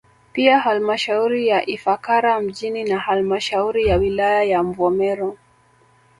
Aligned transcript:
Pia 0.33 0.59
halmashauri 0.59 1.47
ya 1.47 1.65
Ifakara 1.65 2.39
mjini 2.41 2.83
na 2.83 2.99
halmashauri 2.99 3.85
ya 3.87 3.97
wilaya 3.97 4.43
ya 4.43 4.63
Mvomero 4.63 5.37